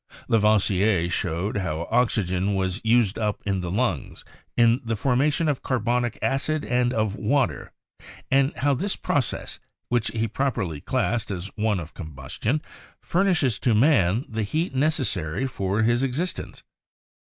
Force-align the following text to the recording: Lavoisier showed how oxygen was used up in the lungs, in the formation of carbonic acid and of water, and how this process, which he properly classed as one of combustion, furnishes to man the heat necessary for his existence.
Lavoisier 0.27 1.07
showed 1.11 1.57
how 1.57 1.87
oxygen 1.91 2.55
was 2.55 2.81
used 2.83 3.19
up 3.19 3.43
in 3.45 3.59
the 3.59 3.69
lungs, 3.69 4.25
in 4.57 4.81
the 4.83 4.95
formation 4.95 5.47
of 5.47 5.61
carbonic 5.61 6.17
acid 6.23 6.65
and 6.65 6.91
of 6.91 7.17
water, 7.17 7.71
and 8.31 8.51
how 8.57 8.73
this 8.73 8.95
process, 8.95 9.59
which 9.89 10.07
he 10.07 10.27
properly 10.27 10.81
classed 10.81 11.29
as 11.29 11.51
one 11.55 11.79
of 11.79 11.93
combustion, 11.93 12.63
furnishes 12.99 13.59
to 13.59 13.75
man 13.75 14.25
the 14.27 14.41
heat 14.41 14.73
necessary 14.73 15.45
for 15.45 15.83
his 15.83 16.01
existence. 16.01 16.63